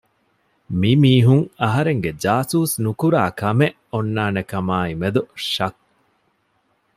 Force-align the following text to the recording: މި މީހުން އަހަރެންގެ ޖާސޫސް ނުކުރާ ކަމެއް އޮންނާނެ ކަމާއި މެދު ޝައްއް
މި 0.79 0.91
މީހުން 1.01 1.45
އަހަރެންގެ 1.61 2.11
ޖާސޫސް 2.23 2.75
ނުކުރާ 2.83 3.21
ކަމެއް 3.39 3.77
އޮންނާނެ 3.91 4.41
ކަމާއި 4.51 4.93
މެދު 5.01 5.21
ޝައްއް 5.53 5.79